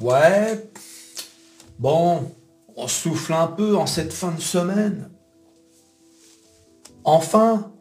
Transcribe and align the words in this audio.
Ouais. 0.00 0.70
Bon, 1.78 2.32
on 2.76 2.88
souffle 2.88 3.32
un 3.32 3.46
peu 3.46 3.76
en 3.76 3.86
cette 3.86 4.12
fin 4.12 4.32
de 4.32 4.40
semaine. 4.40 5.10
Enfin, 7.04 7.72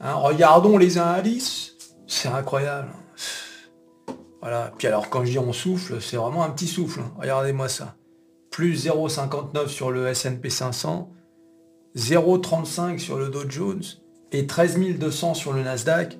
hein, 0.00 0.14
regardons 0.14 0.78
les 0.78 0.98
indices. 0.98 1.74
C'est 2.06 2.28
incroyable. 2.28 2.88
Voilà. 4.40 4.72
Puis 4.78 4.86
alors 4.86 5.10
quand 5.10 5.24
je 5.24 5.32
dis 5.32 5.38
on 5.38 5.52
souffle, 5.52 6.00
c'est 6.00 6.16
vraiment 6.16 6.42
un 6.42 6.50
petit 6.50 6.66
souffle. 6.66 7.00
hein. 7.00 7.12
Regardez-moi 7.18 7.68
ça. 7.68 7.96
Plus 8.50 8.86
0,59 8.86 9.68
sur 9.68 9.90
le 9.90 10.08
S&P 10.08 10.48
500, 10.50 11.10
0,35 11.96 12.98
sur 12.98 13.18
le 13.18 13.28
Dow 13.28 13.48
Jones 13.48 13.82
et 14.32 14.46
13 14.46 14.78
200 14.98 15.34
sur 15.34 15.52
le 15.52 15.62
Nasdaq 15.62 16.18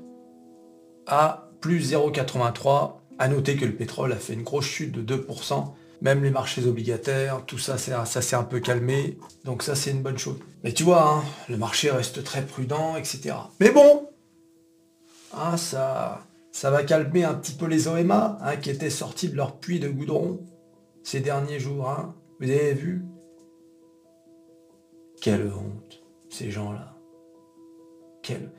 à 1.06 1.50
plus 1.60 1.92
0,83. 1.92 2.97
À 3.18 3.28
noter 3.28 3.56
que 3.56 3.64
le 3.64 3.74
pétrole 3.74 4.12
a 4.12 4.16
fait 4.16 4.34
une 4.34 4.44
grosse 4.44 4.66
chute 4.66 4.92
de 4.92 5.16
2%. 5.16 5.72
Même 6.00 6.22
les 6.22 6.30
marchés 6.30 6.64
obligataires, 6.64 7.44
tout 7.44 7.58
ça, 7.58 7.76
ça 7.76 8.04
s'est 8.04 8.36
un 8.36 8.44
peu 8.44 8.60
calmé. 8.60 9.18
Donc 9.44 9.64
ça, 9.64 9.74
c'est 9.74 9.90
une 9.90 10.02
bonne 10.02 10.18
chose. 10.18 10.38
Mais 10.62 10.72
tu 10.72 10.84
vois, 10.84 11.10
hein, 11.10 11.24
le 11.48 11.56
marché 11.56 11.90
reste 11.90 12.22
très 12.22 12.42
prudent, 12.46 12.96
etc. 12.96 13.34
Mais 13.58 13.70
bon, 13.70 14.08
hein, 15.32 15.56
ça, 15.56 16.24
va 16.62 16.84
calmer 16.84 17.24
un 17.24 17.34
petit 17.34 17.52
peu 17.52 17.66
les 17.66 17.88
OMA, 17.88 18.38
hein, 18.40 18.56
qui 18.56 18.70
étaient 18.70 18.90
sortis 18.90 19.28
de 19.28 19.36
leur 19.36 19.58
puits 19.58 19.80
de 19.80 19.88
goudron 19.88 20.40
ces 21.02 21.20
derniers 21.20 21.58
jours. 21.58 22.14
Vous 22.38 22.48
avez 22.48 22.74
vu? 22.74 23.04
Quelle 25.20 25.48
honte, 25.48 26.00
ces 26.28 26.52
gens-là. 26.52 26.96
Quelle... 28.22 28.52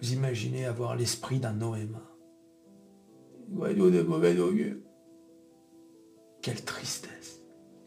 Vous 0.00 0.12
imaginez 0.12 0.66
avoir 0.66 0.96
l'esprit 0.96 1.38
d'un 1.38 1.60
OMA. 1.62 2.11
De 3.54 4.02
mauvais 4.02 4.38
augure. 4.38 4.76
Quelle 6.40 6.62
tristesse. 6.64 7.40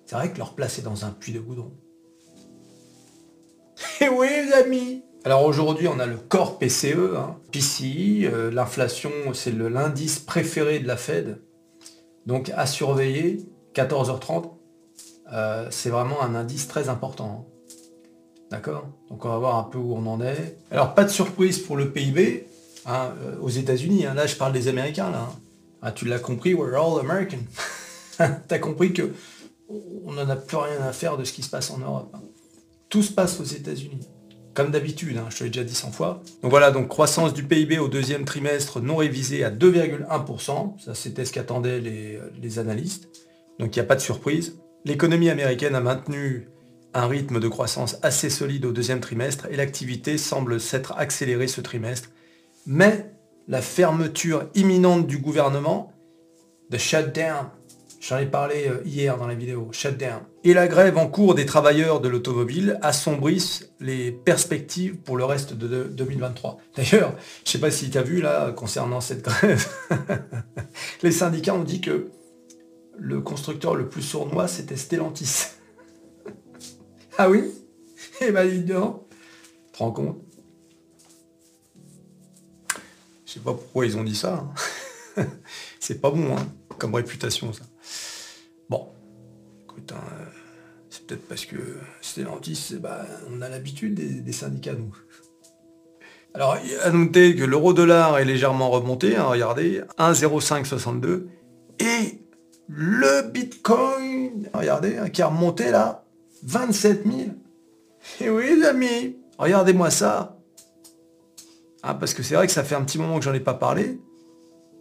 C'est 0.05 0.15
vrai 0.15 0.31
que 0.31 0.37
leur 0.37 0.53
place 0.53 0.79
est 0.79 0.83
dans 0.83 1.05
un 1.05 1.09
puits 1.11 1.33
de 1.33 1.39
goudron. 1.39 1.71
Eh 4.01 4.09
oui, 4.09 4.27
les 4.29 4.53
amis 4.53 5.03
Alors 5.23 5.43
aujourd'hui, 5.45 5.87
on 5.87 5.99
a 5.99 6.05
le 6.05 6.17
corps 6.17 6.59
PCE, 6.59 7.15
hein, 7.17 7.39
PCI. 7.51 8.25
euh, 8.27 8.51
L'inflation, 8.51 9.09
c'est 9.33 9.51
l'indice 9.51 10.19
préféré 10.19 10.79
de 10.79 10.87
la 10.87 10.97
Fed. 10.97 11.41
Donc 12.25 12.51
à 12.55 12.65
surveiller, 12.65 13.37
14h30, 13.73 14.51
euh, 15.33 15.67
c'est 15.71 15.89
vraiment 15.89 16.21
un 16.21 16.35
indice 16.35 16.67
très 16.67 16.89
important. 16.89 17.47
hein. 17.49 17.51
D'accord? 18.51 18.87
Donc 19.09 19.25
on 19.25 19.29
va 19.29 19.37
voir 19.37 19.55
un 19.57 19.63
peu 19.63 19.77
où 19.79 19.93
on 19.95 20.05
en 20.05 20.21
est. 20.21 20.57
Alors 20.71 20.93
pas 20.93 21.03
de 21.03 21.09
surprise 21.09 21.57
pour 21.59 21.75
le 21.77 21.91
PIB 21.91 22.45
hein, 22.85 23.11
euh, 23.23 23.37
aux 23.41 23.49
États-Unis. 23.49 24.03
Là, 24.03 24.27
je 24.27 24.35
parle 24.35 24.53
des 24.53 24.67
Américains. 24.67 25.09
Là. 25.09 25.27
Ah, 25.87 25.91
tu 25.91 26.05
l'as 26.05 26.17
compris, 26.17 26.55
we're 26.55 26.73
all 26.73 26.99
American. 26.99 27.37
T'as 28.47 28.57
compris 28.57 28.91
que 28.91 29.11
on 30.03 30.13
n'en 30.13 30.27
a 30.27 30.35
plus 30.35 30.57
rien 30.57 30.81
à 30.81 30.91
faire 30.91 31.15
de 31.15 31.23
ce 31.23 31.31
qui 31.31 31.43
se 31.43 31.49
passe 31.51 31.69
en 31.69 31.77
Europe. 31.77 32.11
Tout 32.89 33.03
se 33.03 33.11
passe 33.11 33.39
aux 33.39 33.43
États-Unis. 33.43 33.99
Comme 34.55 34.71
d'habitude, 34.71 35.15
hein, 35.17 35.27
je 35.29 35.37
te 35.37 35.43
l'ai 35.43 35.51
déjà 35.51 35.63
dit 35.63 35.75
100 35.75 35.91
fois. 35.91 36.23
Donc 36.41 36.49
voilà, 36.49 36.71
donc 36.71 36.87
croissance 36.87 37.35
du 37.35 37.43
PIB 37.43 37.77
au 37.77 37.87
deuxième 37.87 38.25
trimestre 38.25 38.81
non 38.81 38.95
révisée 38.95 39.43
à 39.43 39.51
2,1%. 39.51 40.79
Ça, 40.83 40.95
c'était 40.95 41.23
ce 41.23 41.31
qu'attendaient 41.31 41.79
les, 41.79 42.19
les 42.41 42.57
analystes. 42.57 43.07
Donc 43.59 43.75
il 43.75 43.79
n'y 43.79 43.85
a 43.85 43.87
pas 43.87 43.95
de 43.95 44.01
surprise. 44.01 44.57
L'économie 44.85 45.29
américaine 45.29 45.75
a 45.75 45.81
maintenu 45.81 46.49
un 46.95 47.05
rythme 47.05 47.39
de 47.39 47.47
croissance 47.47 47.99
assez 48.01 48.31
solide 48.31 48.65
au 48.65 48.71
deuxième 48.71 49.01
trimestre 49.01 49.45
et 49.51 49.55
l'activité 49.55 50.17
semble 50.17 50.59
s'être 50.59 50.93
accélérée 50.97 51.47
ce 51.47 51.61
trimestre. 51.61 52.09
Mais 52.65 53.14
la 53.47 53.61
fermeture 53.61 54.49
imminente 54.55 55.07
du 55.07 55.17
gouvernement, 55.19 55.91
the 56.71 56.77
shutdown, 56.77 57.49
j'en 57.99 58.17
ai 58.17 58.25
parlé 58.25 58.67
euh, 58.67 58.81
hier 58.85 59.17
dans 59.17 59.27
la 59.27 59.35
vidéo, 59.35 59.69
shutdown, 59.71 60.21
et 60.43 60.53
la 60.53 60.67
grève 60.67 60.97
en 60.97 61.07
cours 61.07 61.35
des 61.35 61.45
travailleurs 61.45 62.01
de 62.01 62.09
l'automobile 62.09 62.79
assombrissent 62.81 63.71
les 63.79 64.11
perspectives 64.11 64.97
pour 64.97 65.17
le 65.17 65.25
reste 65.25 65.53
de 65.53 65.67
de 65.67 65.83
2023. 65.83 66.57
D'ailleurs, 66.75 67.13
je 67.45 67.51
sais 67.51 67.59
pas 67.59 67.71
si 67.71 67.89
tu 67.89 67.97
as 67.97 68.03
vu 68.03 68.21
là, 68.21 68.51
concernant 68.51 69.01
cette 69.01 69.23
grève, 69.23 69.67
les 71.03 71.11
syndicats 71.11 71.55
ont 71.55 71.63
dit 71.63 71.81
que 71.81 72.09
le 72.97 73.21
constructeur 73.21 73.75
le 73.75 73.89
plus 73.89 74.01
sournois, 74.01 74.47
c'était 74.47 74.77
Stellantis. 74.77 75.47
ah 77.17 77.29
oui? 77.29 77.43
Eh 78.21 78.31
ben 78.31 78.47
dis 78.49 78.63
donc. 78.63 79.01
Te 79.73 79.79
rends 79.79 79.91
compte 79.91 80.24
sais 83.35 83.43
pas 83.43 83.53
pourquoi 83.53 83.85
ils 83.85 83.97
ont 83.97 84.03
dit 84.03 84.15
ça. 84.15 84.45
hein. 85.17 85.25
C'est 85.79 86.01
pas 86.01 86.11
bon, 86.11 86.35
hein, 86.35 86.47
comme 86.77 86.95
réputation, 86.95 87.53
ça. 87.53 87.63
Bon, 88.69 88.89
écoute, 89.63 89.91
hein, 89.95 90.03
c'est 90.89 91.05
peut-être 91.05 91.27
parce 91.27 91.45
que 91.45 91.57
Stellantis, 92.01 92.75
ben, 92.79 93.05
on 93.29 93.41
a 93.41 93.49
l'habitude 93.49 93.93
des, 93.95 94.21
des 94.21 94.31
syndicats, 94.31 94.73
nous. 94.73 94.93
Alors, 96.33 96.57
à 96.83 96.89
noter 96.91 97.35
que 97.35 97.43
l'euro-dollar 97.43 98.17
est 98.17 98.25
légèrement 98.25 98.69
remonté, 98.69 99.17
regardez, 99.17 99.81
1,0562, 99.97 101.27
et 101.79 102.19
le 102.67 103.29
Bitcoin, 103.29 104.49
regardez, 104.53 104.99
qui 105.13 105.21
a 105.21 105.27
remonté 105.27 105.71
là, 105.71 106.03
27 106.43 107.03
000. 107.05 107.17
Et 108.21 108.29
oui, 108.29 108.55
les 108.55 108.65
amis, 108.65 109.17
regardez-moi 109.37 109.91
ça. 109.91 110.34
Ah, 111.87 111.93
parce 111.93 112.15
que 112.15 112.23
c'est 112.23 112.33
vrai 112.33 112.47
que 112.47 112.53
ça 112.53 112.63
fait 112.63 112.73
un 112.73 112.81
petit 112.83 112.97
moment 112.97 113.19
que 113.19 113.23
j'en 113.25 113.33
ai 113.35 113.39
pas 113.39 113.53
parlé, 113.53 113.99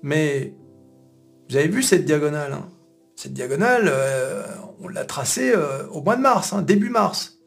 mais 0.03 0.55
vous 1.51 1.57
avez 1.57 1.69
vu 1.69 1.83
cette 1.83 2.07
diagonale 2.07 2.55
hein? 2.55 2.69
Cette 3.15 3.35
diagonale, 3.35 3.85
euh, 3.87 4.43
on 4.81 4.89
l'a 4.89 5.05
tracée 5.05 5.53
euh, 5.55 5.87
au 5.89 6.01
mois 6.01 6.17
de 6.17 6.23
mars, 6.23 6.53
hein, 6.55 6.63
début 6.63 6.89
mars. 6.89 7.39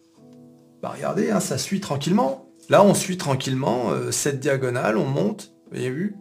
Bah 0.81 0.94
regardez, 0.95 1.31
hein, 1.31 1.40
ça 1.40 1.57
suit 1.57 1.81
tranquillement. 1.81 2.45
Là, 2.69 2.84
on 2.84 2.94
suit 2.94 3.18
tranquillement 3.18 3.90
euh, 3.90 4.12
cette 4.12 4.40
diagonale, 4.40 4.95
on 4.95 5.06
monte, 5.06 5.53
vous 5.72 5.78
avez 5.78 5.89
vu? 5.89 6.16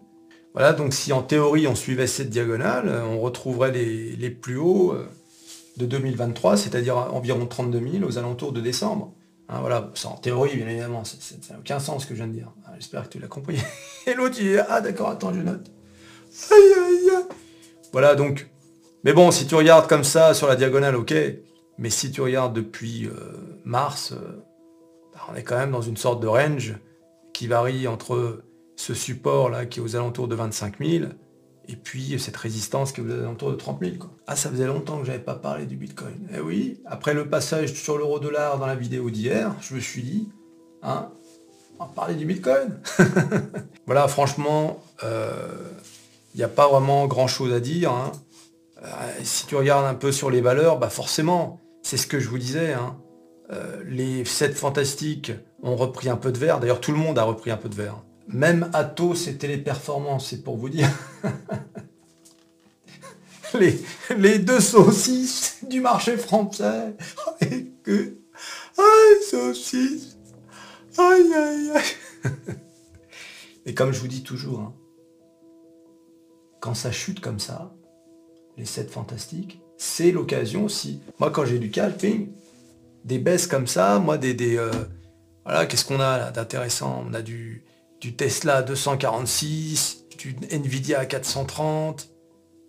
Voilà, 0.54 0.72
donc 0.72 0.94
si 0.94 1.12
en 1.12 1.22
théorie 1.22 1.68
on 1.68 1.74
suivait 1.74 2.06
cette 2.06 2.30
diagonale, 2.30 2.88
on 2.88 3.20
retrouverait 3.20 3.70
les, 3.70 4.30
plus 4.30 4.56
hauts 4.56 4.94
de 5.76 5.84
2023, 5.84 6.56
c'est-à-dire 6.56 6.96
environ 6.96 7.44
32 7.44 7.78
000 7.98 8.04
aux 8.04 8.16
alentours 8.16 8.52
de 8.52 8.62
décembre. 8.62 9.12
Voilà, 9.50 9.90
c'est 9.94 10.06
en 10.06 10.16
théorie, 10.16 10.56
bien 10.56 10.66
évidemment, 10.66 11.04
ça 11.04 11.18
ça- 11.20 11.34
ça 11.42 11.52
n'a 11.54 11.60
aucun 11.60 11.78
sens 11.78 12.02
ce 12.04 12.06
que 12.08 12.14
je 12.14 12.20
viens 12.22 12.28
de 12.28 12.32
dire. 12.32 12.50
J'espère 12.78 13.04
que 13.04 13.08
tu 13.08 13.18
l'as 13.18 13.28
compris. 13.28 13.58
Et 14.06 14.14
l'autre, 14.14 14.36
il 14.38 14.52
dit, 14.52 14.58
ah 14.68 14.80
d'accord, 14.80 15.10
attends, 15.10 15.32
je 15.32 15.40
note. 15.40 15.70
Voilà, 17.92 18.14
donc. 18.14 18.48
Mais 19.04 19.12
bon, 19.12 19.30
si 19.30 19.46
tu 19.46 19.54
regardes 19.54 19.88
comme 19.88 20.04
ça 20.04 20.34
sur 20.34 20.48
la 20.48 20.56
diagonale, 20.56 20.96
ok. 20.96 21.14
Mais 21.78 21.90
si 21.90 22.10
tu 22.10 22.20
regardes 22.20 22.54
depuis 22.54 23.06
euh, 23.06 23.12
mars, 23.64 24.12
euh, 24.12 24.42
bah, 25.12 25.20
on 25.30 25.34
est 25.34 25.42
quand 25.42 25.56
même 25.56 25.70
dans 25.70 25.82
une 25.82 25.96
sorte 25.96 26.20
de 26.20 26.26
range 26.26 26.74
qui 27.32 27.46
varie 27.46 27.86
entre 27.86 28.42
ce 28.76 28.94
support 28.94 29.48
là 29.50 29.66
qui 29.66 29.80
est 29.80 29.82
aux 29.82 29.96
alentours 29.96 30.28
de 30.28 30.34
25 30.34 30.78
000 30.84 31.04
et 31.68 31.76
puis 31.76 32.18
cette 32.18 32.36
résistance 32.36 32.92
qui 32.92 33.00
est 33.00 33.04
aux 33.04 33.10
alentours 33.10 33.50
de 33.50 33.56
30 33.56 33.80
000. 33.80 33.96
Quoi. 33.98 34.10
Ah, 34.26 34.36
ça 34.36 34.50
faisait 34.50 34.66
longtemps 34.66 34.98
que 35.00 35.04
j'avais 35.04 35.18
pas 35.18 35.34
parlé 35.34 35.66
du 35.66 35.76
Bitcoin. 35.76 36.28
Eh 36.34 36.40
oui, 36.40 36.80
après 36.86 37.14
le 37.14 37.28
passage 37.28 37.72
sur 37.74 37.98
l'euro-dollar 37.98 38.58
dans 38.58 38.66
la 38.66 38.76
vidéo 38.76 39.10
d'hier, 39.10 39.54
je 39.60 39.74
me 39.74 39.80
suis 39.80 40.02
dit, 40.02 40.28
hein, 40.82 41.10
on 41.78 41.84
va 41.84 41.90
parler 41.94 42.14
du 42.14 42.26
Bitcoin. 42.26 42.78
voilà, 43.86 44.08
franchement, 44.08 44.82
il 45.02 46.38
n'y 46.38 46.42
a 46.44 46.48
pas 46.48 46.68
vraiment 46.68 47.06
grand 47.06 47.28
chose 47.28 47.52
à 47.52 47.60
dire. 47.60 47.92
hein. 47.92 48.12
Euh, 48.82 48.86
si 49.22 49.46
tu 49.46 49.56
regardes 49.56 49.86
un 49.86 49.94
peu 49.94 50.12
sur 50.12 50.30
les 50.30 50.40
valeurs, 50.40 50.78
bah 50.78 50.90
forcément, 50.90 51.60
c'est 51.82 51.96
ce 51.96 52.06
que 52.06 52.20
je 52.20 52.28
vous 52.28 52.38
disais. 52.38 52.72
hein. 52.74 52.96
Euh, 53.52 53.82
les 53.86 54.24
7 54.24 54.54
fantastiques 54.56 55.32
ont 55.62 55.76
repris 55.76 56.08
un 56.08 56.16
peu 56.16 56.32
de 56.32 56.38
verre. 56.38 56.60
D'ailleurs, 56.60 56.80
tout 56.80 56.92
le 56.92 56.98
monde 56.98 57.18
a 57.18 57.22
repris 57.22 57.50
un 57.50 57.56
peu 57.56 57.68
de 57.68 57.74
verre. 57.74 58.02
Même 58.28 58.70
Atos 58.72 59.28
et 59.28 59.36
Téléperformance, 59.36 60.28
c'est 60.30 60.42
pour 60.42 60.56
vous 60.56 60.68
dire. 60.68 60.88
les, 63.54 63.80
les 64.16 64.38
deux 64.40 64.60
saucisses 64.60 65.58
du 65.68 65.80
marché 65.80 66.16
français. 66.16 66.94
Et 67.40 67.72
que... 67.84 68.16
Aïe, 68.78 69.22
saucisses. 69.30 70.15
Aïe. 71.34 71.72
Et 73.66 73.74
comme 73.74 73.92
je 73.92 74.00
vous 74.00 74.08
dis 74.08 74.22
toujours, 74.22 74.60
hein, 74.60 74.74
quand 76.60 76.74
ça 76.74 76.90
chute 76.90 77.20
comme 77.20 77.38
ça, 77.38 77.74
les 78.56 78.64
7 78.64 78.90
fantastiques, 78.90 79.60
c'est 79.76 80.10
l'occasion 80.10 80.64
aussi. 80.64 81.00
Moi, 81.18 81.30
quand 81.30 81.44
j'ai 81.44 81.58
du 81.58 81.70
calping, 81.70 82.32
des 83.04 83.18
baisses 83.18 83.46
comme 83.46 83.66
ça, 83.66 83.98
moi, 83.98 84.18
des... 84.18 84.34
des 84.34 84.56
euh, 84.56 84.70
voilà, 85.44 85.66
qu'est-ce 85.66 85.84
qu'on 85.84 86.00
a 86.00 86.18
là 86.18 86.30
d'intéressant? 86.32 87.04
On 87.08 87.14
a 87.14 87.22
du, 87.22 87.64
du 88.00 88.16
Tesla 88.16 88.56
à 88.56 88.62
246, 88.62 90.06
du 90.18 90.36
Nvidia 90.50 90.98
à 90.98 91.06
430, 91.06 92.10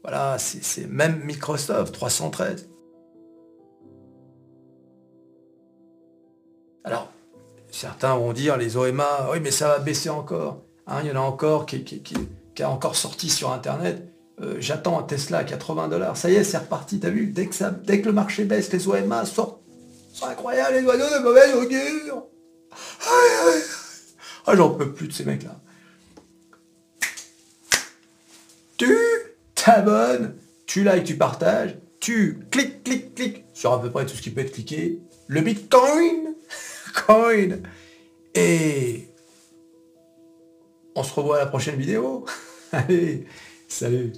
voilà, 0.03 0.37
c'est 0.37 0.87
même 0.87 1.23
Microsoft 1.23 1.93
313. 1.93 2.69
Alors, 6.83 7.11
certains 7.71 8.15
vont 8.15 8.33
dire, 8.33 8.57
les 8.57 8.77
OMA, 8.77 9.29
oui, 9.31 9.39
mais 9.41 9.51
ça 9.51 9.67
va 9.67 9.79
baisser 9.79 10.09
encore. 10.09 10.61
Hein, 10.87 10.99
il 11.03 11.09
y 11.09 11.11
en 11.11 11.15
a 11.15 11.19
encore 11.25 11.65
qui, 11.65 11.83
qui, 11.83 12.01
qui- 12.01 12.63
a 12.63 12.69
encore 12.69 12.95
sorti 12.95 13.29
sur 13.29 13.51
Internet. 13.51 14.07
Euh, 14.41 14.55
j'attends 14.59 14.99
un 14.99 15.03
Tesla 15.03 15.39
à 15.39 15.43
80 15.43 15.87
dollars. 15.89 16.17
Ça 16.17 16.29
y 16.29 16.35
est, 16.35 16.43
c'est 16.43 16.57
reparti, 16.57 16.99
t'as 16.99 17.09
vu? 17.09 17.27
Dès 17.27 17.45
que, 17.47 17.53
ça, 17.55 17.69
dès 17.71 18.01
que 18.01 18.07
le 18.07 18.13
marché 18.13 18.45
baisse, 18.45 18.71
les 18.71 18.87
OMA 18.87 19.25
sortent. 19.25 19.59
C'est 20.13 20.25
incroyable, 20.25 20.75
les 20.77 20.83
oiseaux 20.83 21.17
de 21.19 21.23
mauvaise 21.23 21.53
augure. 21.55 22.23
Ah, 24.47 24.55
j'en 24.55 24.69
peux 24.71 24.91
plus 24.93 25.07
de 25.07 25.13
ces 25.13 25.25
mecs-là. 25.25 25.59
Tu 28.77 28.95
t'abonnes, 29.55 30.35
tu 30.65 30.83
likes, 30.83 31.03
tu 31.03 31.17
partages, 31.17 31.77
tu 31.99 32.39
cliques, 32.51 32.83
cliques, 32.83 33.15
cliques 33.15 33.45
sur 33.53 33.73
à 33.73 33.81
peu 33.81 33.89
près 33.91 34.05
tout 34.05 34.15
ce 34.15 34.21
qui 34.21 34.29
peut 34.29 34.41
être 34.41 34.51
cliqué. 34.53 34.99
Le 35.27 35.41
Bitcoin, 35.41 36.26
Et 38.35 39.07
on 40.95 41.03
se 41.03 41.13
revoit 41.13 41.37
à 41.37 41.39
la 41.39 41.45
prochaine 41.45 41.75
vidéo. 41.75 42.25
Allez, 42.71 43.25
salut 43.67 44.13